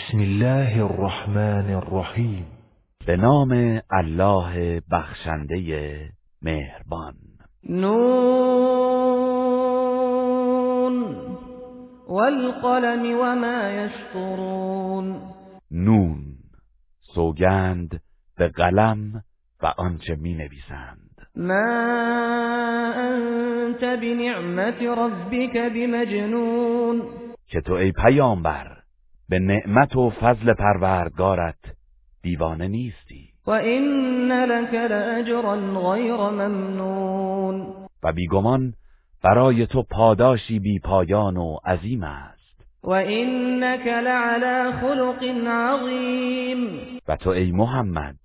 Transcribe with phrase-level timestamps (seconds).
[0.00, 2.46] بسم الله الرحمن الرحیم.
[3.06, 5.98] به نام الله بخشنده
[6.42, 7.14] مهربان.
[7.68, 7.94] نون
[12.08, 15.20] والقلم وما يسطرون
[15.70, 16.24] نون
[17.14, 18.00] سوگند
[18.38, 19.22] به قلم
[19.62, 21.10] و آنچه می نویسند.
[21.36, 21.72] ما
[22.96, 27.02] انت بنعمت ربك بمجنون.
[27.46, 28.79] که تو ای پیامبر
[29.30, 31.58] به نعمت و فضل پروردگارت
[32.22, 33.28] دیوانه نیستی.
[33.46, 35.56] و این لك لاجرا
[35.92, 37.66] غیر ممنون.
[38.02, 38.72] و بیگمان
[39.24, 42.66] برای تو پاداشی بی پایان و عظیم است.
[42.84, 46.80] و اینک لعلى خلق عظیم.
[47.08, 48.16] و تو ای محمد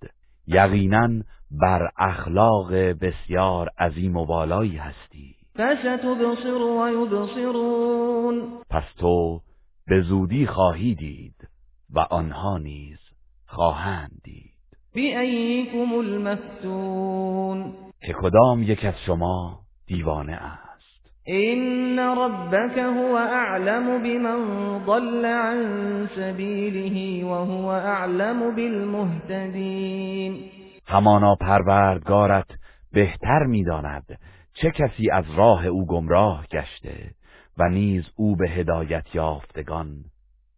[0.46, 1.08] یقینا
[1.50, 5.34] بر اخلاق بسیار عظیم و والایی هستی.
[5.56, 8.42] فستبصر و یبصرون.
[8.70, 9.40] پس تو
[9.88, 11.48] به زودی خواهی دید
[11.90, 12.98] و آنها نیز
[13.46, 14.52] خواهند دید.
[14.94, 17.72] بأيكم المفتون.
[18.00, 24.40] که کدام یک از شما دیوانه است؟ این ربك هو اعلم بمن
[24.86, 30.44] ضل عن سبیله وهو اعلم بالمهتدین.
[30.86, 32.46] همانا پروردگارت
[32.92, 34.18] بهتر می‌داند
[34.54, 37.10] چه کسی از راه او گمراه گشته
[37.58, 40.04] و نیز او به هدایت یافتگان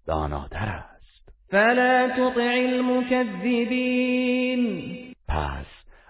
[0.07, 1.29] داناتر است.
[1.51, 4.65] فلا تطع المكذبین
[5.29, 5.67] پس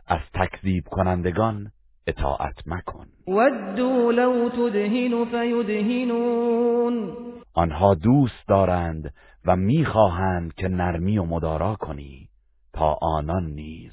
[0.06, 1.70] از تکذیب کنندگان
[2.06, 3.06] اطاعت مکن.
[3.28, 7.12] ودوا لو تدهن فیدهنون.
[7.54, 9.14] آنها دوست دارند
[9.46, 12.28] و می‌خواهند که نرمی و مدارا کنی
[12.72, 13.92] تا آنان نیز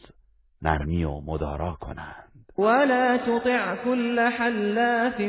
[0.61, 2.24] نرمی و مدارا کنند.
[2.57, 5.21] ولا تطع كل حلاف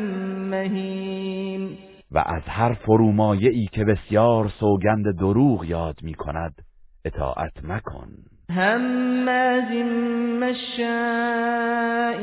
[0.51, 1.79] مهین
[2.11, 6.55] و از هر فرومایه ای که بسیار سوگند دروغ یاد می کند
[7.05, 8.09] اطاعت مکن.
[8.51, 9.71] هماز
[10.41, 12.19] مشاء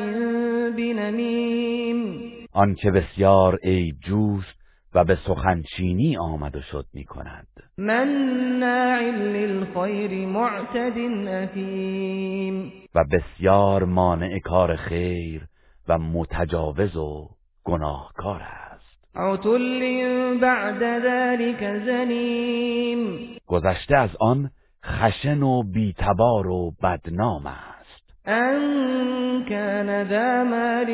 [0.78, 2.32] بنمیم.
[2.54, 4.63] آن که بسیار ای جوست
[4.96, 14.40] و به سخنچینی آمد و شد می کند مناع للخیر معتد اثیم و بسیار مانع
[14.40, 15.48] کار خیر
[15.88, 17.30] و متجاوز و
[17.64, 19.16] گناهکار است.
[19.16, 23.38] عتل بعد ذلك زنیم.
[23.48, 24.50] گذشته از آن
[24.86, 28.14] خشن و بیتبار و بدنام است.
[28.26, 30.90] ان کان ذا مال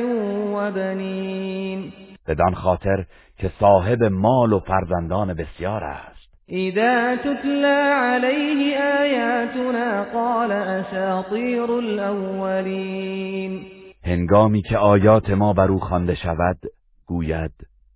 [0.53, 1.93] و بنین.
[2.27, 3.05] بدان خاطر
[3.39, 6.29] که صاحب مال و فرزندان بسیار است.
[6.47, 13.61] اذا تتلى عليه آیاتنا قال اساطیر الاولین
[14.03, 16.57] هنگامی که آیات ما بر او خوانده شود
[17.05, 17.51] گوید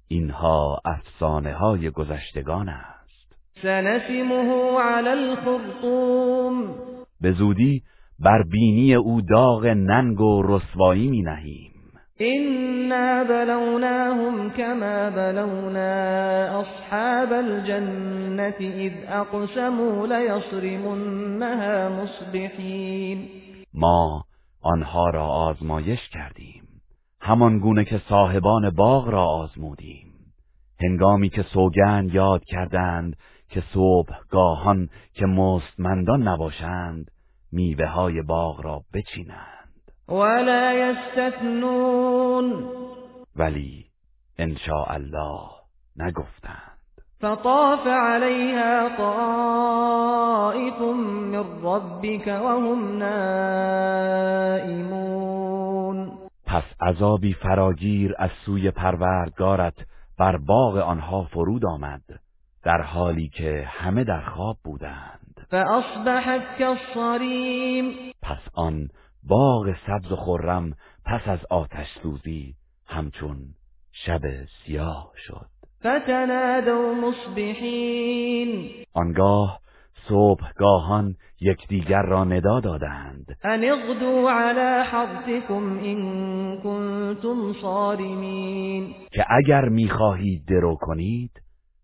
[0.07, 3.35] اینها افسانه های گذشتگان است.
[3.61, 6.75] سنسمه على الخرطوم.
[7.21, 7.83] به زودی
[8.19, 11.72] بر بینی او داغ ننگ و رسوایی می نهیم
[12.21, 23.29] إنا بلوناهم كما بلونا أصحاب الجنة إذ أقسموا ليصرمنها مصبحين
[23.73, 24.23] ما
[24.61, 26.63] آنها را آزمایش کردیم.
[27.21, 30.13] همان گونه که صاحبان باغ را آزمودیم.
[30.83, 33.15] هنگامی که سوگند یاد کردند
[33.49, 37.11] که صبح گاهان که مستمندان نباشند
[37.51, 39.62] میوه های باغ را بچینند.
[40.07, 42.69] ولا يستثنون.
[43.35, 43.85] ولی
[44.39, 44.55] ان
[44.89, 45.49] الله
[45.97, 46.73] نگفتند.
[47.21, 53.73] فطاف عليها طائف من ربك وهم نائمون.
[56.45, 59.73] پس عذابی فراگیر از سوی پروردگارت
[60.19, 62.01] بر باغ آنها فرود آمد
[62.63, 65.47] در حالی که همه در خواب بودند.
[65.49, 68.89] فاصبحت كالصريم پس آن
[69.27, 70.73] باغ سبز و خرم
[71.05, 72.55] پس از آتش سوزی
[72.87, 73.37] همچون
[73.91, 74.21] شب
[74.65, 75.45] سیاه شد.
[75.79, 78.69] فتنادوا مصبحین.
[78.93, 79.59] آنگاه
[80.07, 83.25] صبحگاهان یکدیگر را ندا دادند.
[83.43, 88.95] ان اغدوا على حرثكم ان كنتم صارمین.
[89.11, 91.31] که اگر می‌خواهید درو کنید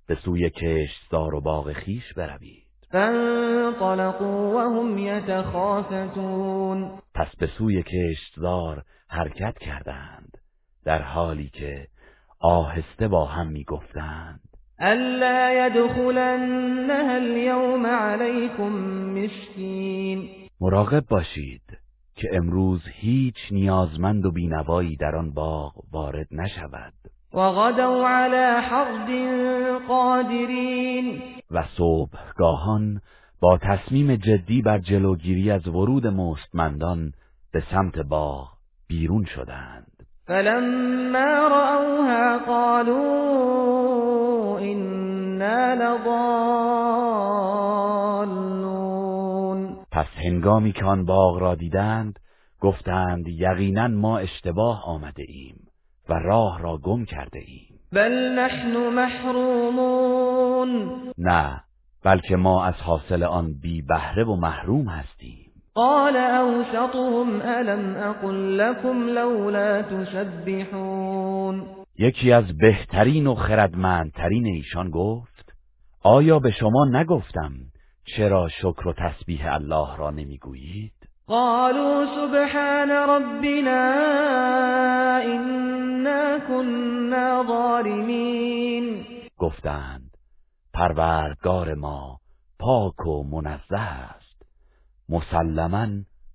[0.07, 2.68] به سوی کشتزار و باغ خیش بروید.
[2.91, 6.91] فانطلقوا وهم يتخافتون.
[7.15, 10.37] پس به سوی کشتزار حرکت کردند
[10.85, 11.87] در حالی که
[12.39, 14.39] آهسته با هم می‌گفتند.
[14.79, 18.71] الا يدخلنها اليوم عليكم
[19.15, 20.29] مسكين.
[20.61, 21.61] مراقب باشید
[22.15, 26.93] که امروز هیچ نیازمند و بینوایی در آن باغ وارد نشود.
[27.33, 29.09] وغدوا على حرد
[29.87, 33.01] قادرین و صبحگاهان
[33.41, 37.11] با تصمیم جدی بر جلوگیری از ورود مستمندان
[37.51, 38.47] به سمت باغ
[38.87, 40.05] بیرون شدند.
[40.25, 42.99] فلما رأوها قالوا
[44.59, 46.39] إنا لضالون.
[49.91, 52.19] پس هنگامی که آن باغ را دیدند
[52.59, 55.55] گفتند یقینا ما اشتباه آمده ایم
[56.09, 57.68] و راه را گم کرده ایم.
[57.93, 60.69] بل نحن محرومون.
[61.17, 61.61] نه
[62.03, 65.51] بلکه ما از حاصل آن بی بهره و محروم هستیم.
[65.73, 71.65] قال اوسطهم الم اقل لكم لولا تسبحون.
[71.97, 75.53] یکی از بهترین و خردمندترین ایشان گفت
[76.03, 77.51] آیا به شما نگفتم
[78.05, 80.98] چرا شکر و تسبیح الله را نمی‌گویید؟
[81.29, 83.81] قالوا سبحان ربنا
[85.21, 89.05] إنا كنا ظالمین
[89.37, 90.17] گفتند
[90.73, 92.19] پروردگار ما
[92.59, 94.41] پاک و منزه است.
[95.09, 95.87] مسلما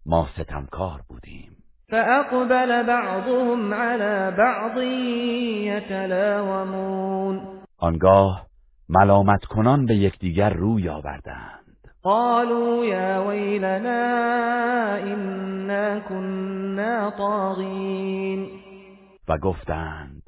[0.07, 1.57] ما ستمکار بودیم.
[1.89, 4.77] فأقبل بعضهم على بعض
[5.67, 7.41] يتلاومون.
[7.79, 8.47] آنگاه
[8.89, 11.64] ملامت کنان به یکدیگر روی آوردند.
[12.05, 14.05] قالوا يا ويلنا
[15.03, 18.49] إنا كنا طاغين.
[19.29, 20.23] و گفتند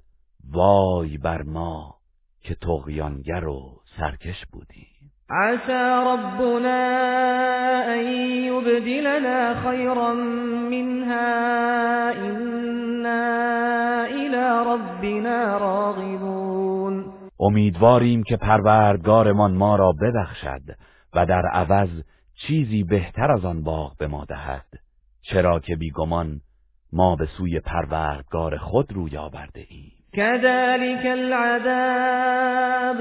[0.55, 1.95] وای بر ما
[2.41, 5.13] که تغیانگر و سرکش بودیم.
[5.31, 6.81] عسى ربنا
[7.95, 8.07] أن
[8.49, 10.15] يبدلنا خيرا
[10.71, 13.25] منها إنا
[14.07, 17.05] إلى ربنا راغبون.
[17.41, 20.63] امیدواریم که پروردگارمان ما را ببخشد
[21.15, 21.89] و در عوض
[22.35, 24.67] چیزی بهتر از آن باغ به ما دهد.
[25.23, 26.41] چرا که بیگمان
[26.93, 29.93] ما به سوی پروردگار خود روی آورده ایم.
[30.13, 33.01] كذلك العذاب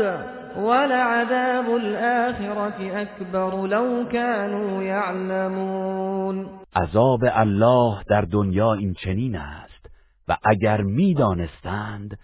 [0.57, 9.89] ولعذاب الآخرة أكبر لو كانوا يعلمون عذاب الله در دنیا این چنین است
[10.27, 12.17] و اگر می‌دانستند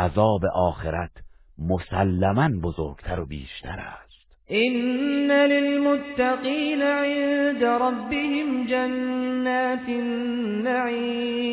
[0.00, 1.10] عذاب آخرت
[1.58, 4.07] مسلما بزرگتر و بیشتر است.
[4.50, 11.46] إن للمتقين عند ربهم جنات النعیم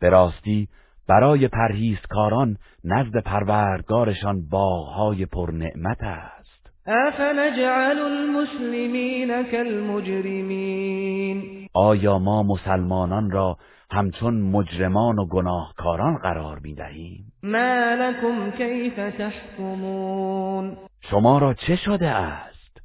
[0.00, 0.68] به راستی
[1.08, 6.70] برای پرهیزکاران نزد پروردگارشان باغهای پرنعمت است.
[6.86, 11.42] افنجعل المسلمین كالمجرمین
[11.74, 13.56] آیا ما مسلمانان را
[13.90, 20.76] همچون مجرمان و گناهکاران قرار می دهیم ما لكم کیف تحکمون؟
[21.10, 22.80] شما را چه شده است؟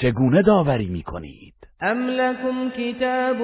[0.00, 3.36] چگونه داوری می کنید؟ ام لكم کتاب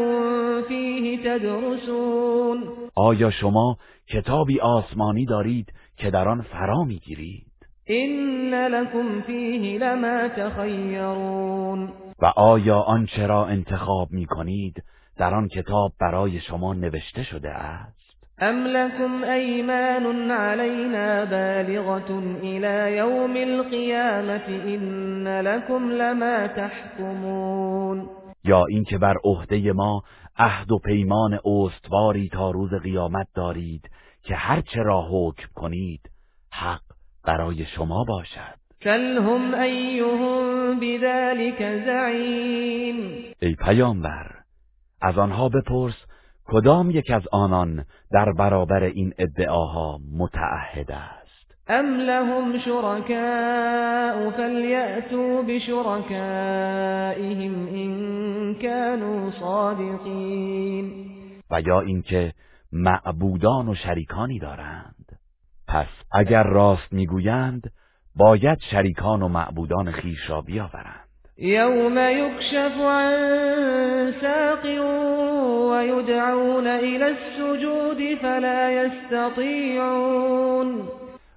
[0.68, 2.64] فیه تدرسون.
[2.94, 3.76] آیا شما
[4.08, 7.46] کتابی آسمانی دارید که در آن فرا می‌گیرید
[7.84, 11.92] این لكم فیه لما تخیرون.
[12.18, 14.82] و آیا آنچه را انتخاب می کنید
[15.16, 18.03] در آن کتاب برای شما نوشته شده است؟
[18.38, 28.08] ام لكم ایمان علینا بالغة الى یوم القیامة این لكم لما تحکمون
[28.44, 30.02] یا اینکه بر عهده ما
[30.36, 33.90] عهد و پیمان استواری تا روز قیامت دارید
[34.22, 36.10] که هر چه را حکم کنید
[36.52, 36.82] حق
[37.24, 38.54] برای شما باشد.
[38.82, 44.30] کلهم ایهم بذلك زعیم ای پیامبر
[45.02, 45.94] از آنها بپرس
[46.46, 51.24] کدام یک از آنان در برابر این ادعاها متعهد است؟
[51.68, 56.06] ام لهم شركاء فلیأتوا بشركائهم
[57.66, 61.06] این كانوا صادقین.
[61.50, 62.32] و یا اینکه
[62.72, 65.18] معبودان و شریکانی دارند.
[65.68, 67.70] پس اگر راست می‌گویند
[68.16, 71.03] باید شریکان و معبودان خیش را بیاورند.
[71.38, 74.64] یوم یکشف عن ساق
[75.70, 80.08] ويدعون الى السجود فلا يستطيعون.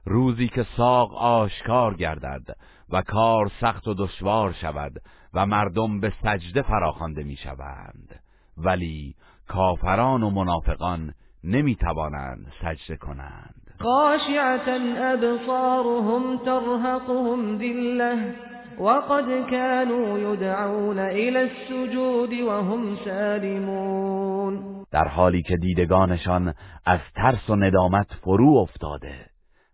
[0.06, 2.56] روزی که ساق آشکار گردد
[2.90, 4.92] و کار سخت و دشوار شود
[5.34, 8.20] و مردم به سجده فراخوانده می‌شوند.
[8.58, 9.16] ولی
[9.48, 11.14] کافران و منافقان
[11.44, 13.74] نمی‌توانند سجده کنند.
[13.80, 18.36] خاشعتا ابصارهم ترهقهم ذله
[18.80, 24.86] وقد كانوا يدعون الى السجود وهم سالمون.
[24.92, 26.54] در حالی که دیدگانشان
[26.86, 29.26] از ترس و ندامت فرو افتاده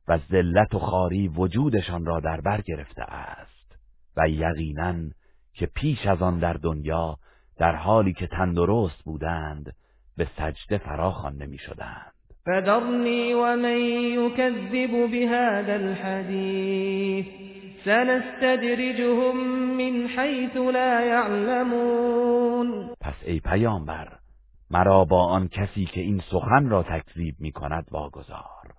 [0.07, 3.79] و ذلت و خاری وجودشان را در بر گرفته است
[4.17, 4.95] و یقینا
[5.53, 7.17] که پیش از آن در دنیا
[7.57, 9.73] در حالی که تندرست بودند
[10.17, 12.12] به سجده فرا خوانده می‌شدند.
[12.45, 13.79] فذرني ومن
[14.19, 17.25] يكذب بهذا الحديث
[17.85, 19.37] سنستدرجهم
[19.77, 22.95] من حيث لا يعلمون.
[23.01, 24.07] پس ای پیامبر
[24.71, 28.73] مرا با آن کسی که این سخن را تکذیب می کند واگذار.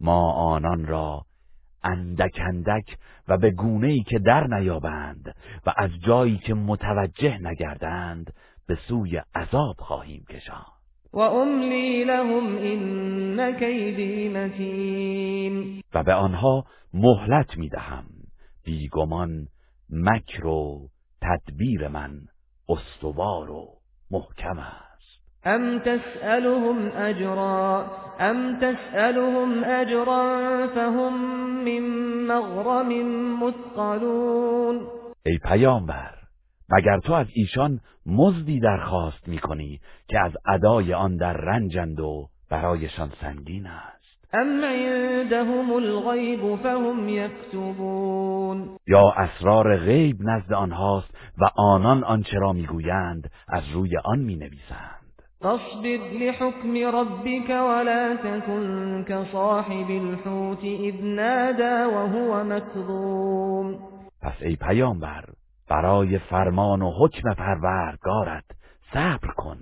[0.00, 1.22] ما آنان را
[1.84, 2.96] اندک اندک
[3.28, 5.34] و به گونه ای که در نیابند
[5.66, 8.32] و از جایی که متوجه نگردند
[8.66, 10.77] به سوی عذاب خواهیم کشان
[11.12, 18.04] و املی لهم این کیدی متین و به آنها مهلت می‌دهم.
[18.64, 19.46] بیگمان
[19.90, 20.88] مکر و
[21.22, 22.20] تدبیر من
[22.68, 23.66] استوار و
[24.10, 24.88] محکم است.
[25.44, 27.86] ام تسألهم اجرا
[28.20, 31.14] ام تسألهم اجرا فهم
[31.64, 31.80] من
[32.26, 32.88] مغرم
[33.44, 34.86] مثقلون
[35.26, 36.17] ای پیامبر
[36.70, 43.12] مگر تو از ایشان مزدی درخواست می‌کنی که از ادای آن در رنجند و برایشان
[43.20, 43.98] سنگین است؟
[44.32, 48.78] ام عندهم الغیب فهم یکتبون.
[48.86, 54.98] یا اسرار غیب نزد آنهاست و آنان آنچه را می‌گویند از روی آن می‌نویسند.
[55.40, 63.78] فاصبر لحكم ربك ولا تكن كصاحب الحوت اذ نادى وهو مكظوم
[64.22, 65.24] پس ای پیامبر
[65.68, 68.44] برای فرمان و حکم پروردگارت
[68.92, 69.58] صبر کن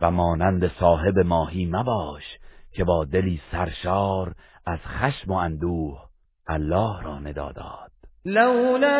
[0.00, 2.38] و مانند صاحب ماهی مباش
[2.72, 4.32] که با دلی سرشار
[4.66, 6.08] از خشم و اندوه
[6.48, 7.90] الله را ندا داد.
[8.24, 8.98] لولا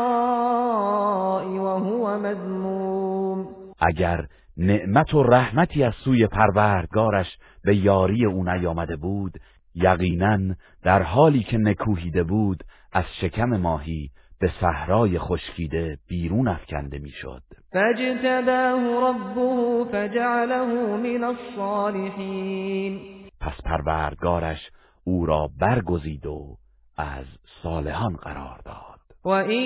[1.44, 3.48] وهو مذموم.
[3.80, 4.26] اگر
[4.60, 9.32] نعمت و رحمتی از سوی پروردگارش به یاری او نیامده بود
[9.74, 17.42] یقینا در حالی که نکوهیده بود از شکم ماهی به صحرای خشکیده بیرون افکنده می‌شد.
[17.72, 20.64] فاجتباه ربه فجعله
[20.96, 23.00] من الصالحین
[23.40, 24.70] پس پروردگارش
[25.04, 26.56] او را برگزید و
[26.96, 27.26] از
[27.62, 28.89] صالحان قرار داد.
[29.24, 29.62] وَإِن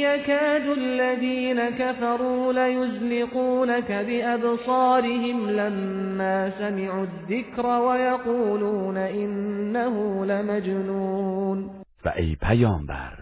[0.00, 11.70] يَكَادُ الَّذِينَ كَفَرُوا لَيُزْلِقُونَكَ بِأَبْصَارِهِمْ لَمَّا سَمِعُوا الذِّكْرَ وَيَقُولُونَ إِنَّهُ لَمَجْنُونَ.
[12.04, 13.18] و ای پیامبر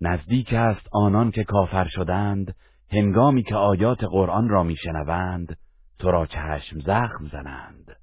[0.00, 2.54] نزدیک است آنان که کافر شدند
[2.92, 5.56] هنگامی که آیات قرآن را میشنوند
[5.98, 7.96] تو را چشم زخم زنند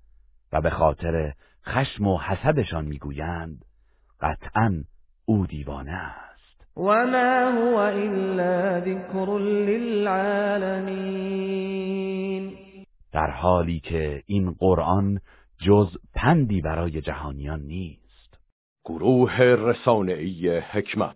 [0.54, 1.34] و به خاطر
[1.66, 3.66] خشم و حسدشان می‌گویند
[4.22, 4.84] قطعا
[5.26, 6.25] او دیوانه است.
[6.77, 11.25] وما هو إلا ذكر للعالمين
[13.13, 15.20] در حالی که این قرآن
[15.58, 18.39] جز پندی برای جهانیان نیست.
[18.86, 21.13] گروه رسانه‌ای حکمت.